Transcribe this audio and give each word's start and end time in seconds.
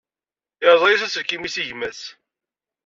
Yerẓa-as 0.61 1.01
aselkim-is 1.05 1.55
i 1.61 1.63
gma-s. 1.67 2.01